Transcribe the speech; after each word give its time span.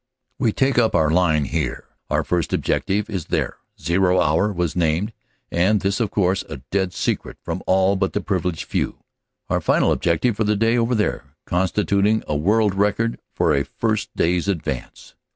We 0.39 0.51
take 0.51 0.79
up 0.79 0.95
our 0.95 1.11
line 1.11 1.45
here; 1.45 1.85
our 2.09 2.23
first 2.23 2.53
objective 2.53 3.07
is 3.07 3.25
there; 3.25 3.57
"zero" 3.79 4.19
hour 4.19 4.51
was 4.51 4.75
named 4.75 5.13
(and 5.51 5.79
this 5.81 5.99
of 5.99 6.09
course 6.09 6.43
a 6.49 6.57
dead 6.71 6.91
secret 6.91 7.37
from 7.43 7.61
all 7.67 7.95
but 7.95 8.13
the 8.13 8.21
privileged 8.21 8.63
few); 8.63 9.03
our 9.47 9.61
final 9.61 9.91
objective 9.91 10.37
for 10.37 10.43
the 10.43 10.55
day 10.55 10.75
over 10.75 10.95
there 10.95 11.25
constituting 11.45 12.23
a 12.27 12.35
world 12.35 12.73
record 12.73 13.19
for 13.35 13.53
a 13.53 13.63
first 13.63 14.09
day 14.15 14.37
s 14.37 14.47
advance! 14.47 15.13